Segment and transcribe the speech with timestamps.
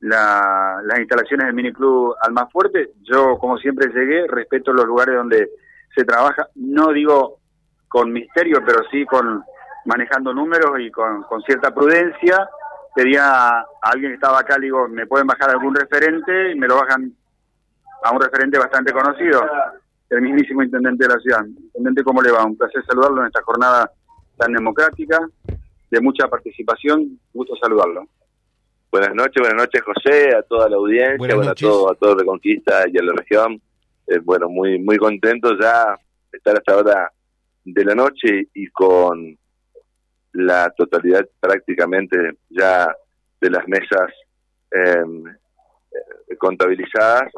[0.00, 2.14] la, las instalaciones del miniclub
[2.52, 5.50] fuerte Yo, como siempre, llegué, respeto los lugares donde
[5.94, 7.38] se trabaja, no digo
[7.88, 9.42] con misterio, pero sí con
[9.86, 12.48] manejando números y con, con cierta prudencia.
[12.94, 16.52] Pedía a alguien que estaba acá, digo, ¿me pueden bajar algún referente?
[16.52, 17.12] Y me lo bajan
[18.04, 19.42] a un referente bastante conocido,
[20.10, 21.44] el mismísimo intendente de la ciudad.
[21.46, 22.44] Intendente, ¿cómo le va?
[22.44, 23.90] Un placer saludarlo en esta jornada
[24.36, 25.18] tan democrática,
[25.90, 27.18] de mucha participación.
[27.32, 28.06] Gusto saludarlo.
[28.90, 32.84] Buenas noches, buenas noches José, a toda la audiencia, bueno, a todo, a todo Reconquista
[32.90, 33.60] y a la región.
[34.06, 35.94] Eh, bueno, muy muy contento ya
[36.32, 37.12] de estar hasta ahora
[37.64, 39.36] de la noche y con
[40.32, 42.90] la totalidad prácticamente ya
[43.38, 44.10] de las mesas
[44.70, 47.30] em, eh, contabilizadas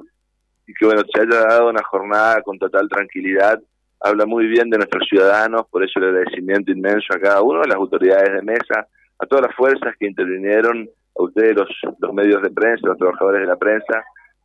[0.68, 3.60] y que bueno, se haya dado una jornada con total tranquilidad.
[3.98, 7.66] Habla muy bien de nuestros ciudadanos, por eso el agradecimiento inmenso a cada uno, a
[7.66, 8.86] las autoridades de mesa,
[9.18, 10.88] a todas las fuerzas que intervinieron
[11.20, 14.04] a ustedes, los, los medios de prensa, los trabajadores de la prensa,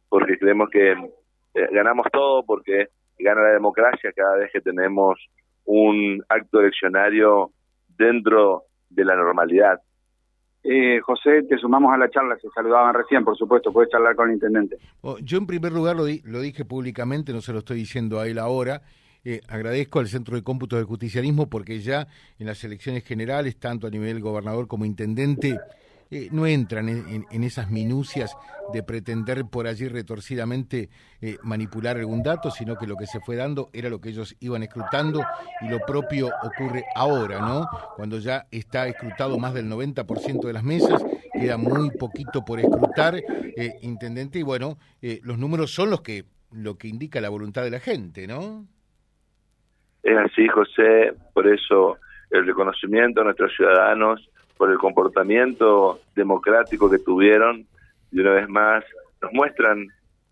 [0.09, 5.19] porque creemos que eh, ganamos todo, porque gana la democracia cada vez que tenemos
[5.65, 7.51] un acto eleccionario
[7.97, 9.79] dentro de la normalidad.
[10.63, 14.29] Eh, José, te sumamos a la charla, se saludaban recién, por supuesto, puedes charlar con
[14.29, 14.77] el intendente.
[15.01, 18.27] Oh, yo en primer lugar lo, lo dije públicamente, no se lo estoy diciendo a
[18.27, 18.81] él ahora,
[19.23, 22.07] eh, agradezco al Centro de Cómputo del Justicialismo porque ya
[22.37, 25.59] en las elecciones generales, tanto a nivel gobernador como intendente,
[26.11, 28.37] eh, no entran en, esas minucias
[28.71, 30.89] de pretender por allí retorcidamente
[31.21, 34.35] eh, manipular algún dato, sino que lo que se fue dando era lo que ellos
[34.39, 35.23] iban escrutando
[35.61, 37.67] y lo propio ocurre ahora, ¿no?
[37.95, 41.03] Cuando ya está escrutado más del 90% de las mesas,
[41.33, 44.77] queda muy poquito por escrutar, eh, intendente, y bueno,
[45.23, 48.65] los números son los que lo que indica la voluntad de la gente, ¿no?
[50.03, 51.97] Es así, José, por eso
[52.29, 57.65] el reconocimiento a nuestros ciudadanos por el comportamiento democrático que tuvieron
[58.11, 58.83] y una vez más
[59.21, 59.87] nos muestran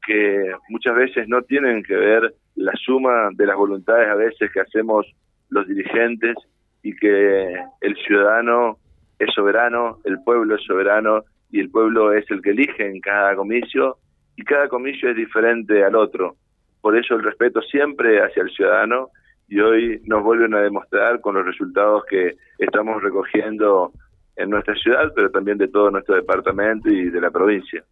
[0.06, 4.62] que muchas veces no tienen que ver la suma de las voluntades a veces que
[4.62, 5.06] hacemos
[5.50, 6.36] los dirigentes
[6.82, 8.78] y que el ciudadano
[9.20, 13.36] es soberano, el pueblo es soberano y el pueblo es el que elige en cada
[13.36, 13.98] comicio
[14.36, 16.36] y cada comicio es diferente al otro.
[16.82, 19.10] Por eso el respeto siempre hacia el ciudadano
[19.48, 23.94] y hoy nos vuelven a demostrar con los resultados que estamos recogiendo
[24.36, 27.84] en nuestra ciudad, pero también de todo nuestro departamento y de la provincia.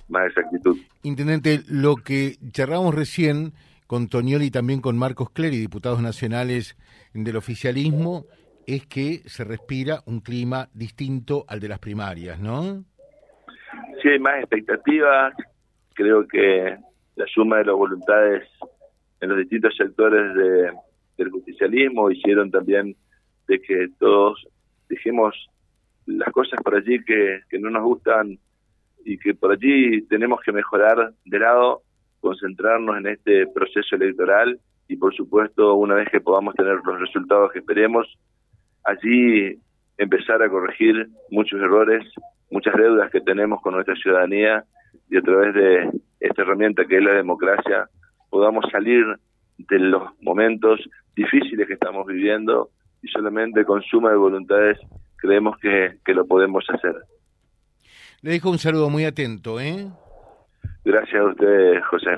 [0.09, 0.77] más exactitud.
[1.03, 3.53] Intendente, lo que charlamos recién
[3.87, 6.77] con Tonioli y también con Marcos Clery, diputados nacionales
[7.13, 8.25] del oficialismo,
[8.67, 12.83] es que se respira un clima distinto al de las primarias, ¿no?
[14.01, 15.33] Sí hay más expectativas,
[15.93, 16.77] creo que
[17.15, 18.47] la suma de las voluntades
[19.21, 20.71] en los distintos sectores de,
[21.17, 22.95] del justicialismo hicieron también
[23.47, 24.47] de que todos
[24.89, 25.35] dijimos
[26.05, 28.39] las cosas por allí que no nos gustan
[29.05, 31.81] y que por allí tenemos que mejorar de lado,
[32.19, 37.51] concentrarnos en este proceso electoral y por supuesto una vez que podamos tener los resultados
[37.51, 38.07] que esperemos,
[38.83, 39.59] allí
[39.97, 42.03] empezar a corregir muchos errores
[42.49, 44.63] muchas deudas que tenemos con nuestra ciudadanía
[45.09, 47.87] y a través de esta herramienta que es la democracia
[48.29, 49.05] podamos salir
[49.57, 50.79] de los momentos
[51.15, 52.69] difíciles que estamos viviendo
[53.01, 54.77] y solamente con suma de voluntades
[55.17, 56.95] creemos que, que lo podemos hacer.
[58.21, 59.87] Le dejo un saludo muy atento, ¿eh?
[60.83, 62.17] Gracias a usted, José.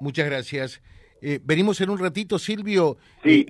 [0.00, 0.82] Muchas gracias.
[1.22, 2.96] Eh, venimos en un ratito, Silvio.
[3.22, 3.40] Sí.
[3.40, 3.46] Eh,